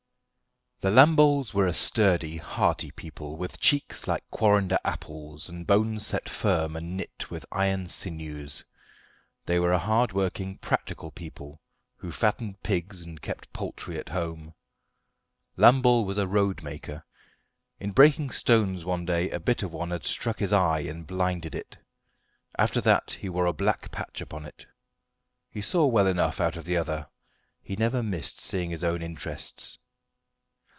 The 0.83 0.89
Lamboles 0.89 1.53
were 1.53 1.67
a 1.67 1.73
sturdy, 1.73 2.37
hearty 2.37 2.89
people, 2.89 3.37
with 3.37 3.59
cheeks 3.59 4.07
like 4.07 4.27
quarrender 4.31 4.79
apples, 4.83 5.47
and 5.47 5.67
bones 5.67 6.07
set 6.07 6.27
firm 6.27 6.75
and 6.75 6.97
knit 6.97 7.29
with 7.29 7.45
iron 7.51 7.87
sinews. 7.87 8.63
They 9.45 9.59
were 9.59 9.71
a 9.73 9.77
hard 9.77 10.11
working, 10.11 10.57
practical 10.57 11.11
people 11.11 11.61
who 11.97 12.11
fattened 12.11 12.63
pigs 12.63 13.03
and 13.03 13.21
kept 13.21 13.53
poultry 13.53 13.99
at 13.99 14.09
home. 14.09 14.55
Lambole 15.55 16.03
was 16.03 16.17
a 16.17 16.25
roadmaker. 16.25 17.03
In 17.79 17.91
breaking 17.91 18.31
stones 18.31 18.83
one 18.83 19.05
day 19.05 19.29
a 19.29 19.39
bit 19.39 19.61
of 19.61 19.71
one 19.71 19.91
had 19.91 20.03
struck 20.03 20.39
his 20.39 20.51
eye 20.51 20.79
and 20.79 21.05
blinded 21.05 21.53
it. 21.53 21.77
After 22.57 22.81
that 22.81 23.11
he 23.19 23.29
wore 23.29 23.45
a 23.45 23.53
black 23.53 23.91
patch 23.91 24.19
upon 24.19 24.47
it. 24.47 24.65
He 25.51 25.61
saw 25.61 25.85
well 25.85 26.07
enough 26.07 26.41
out 26.41 26.57
of 26.57 26.65
the 26.65 26.77
other; 26.77 27.07
he 27.61 27.75
never 27.75 28.01
missed 28.01 28.41
seeing 28.41 28.71
his 28.71 28.83
own 28.83 29.03
interests. 29.03 29.77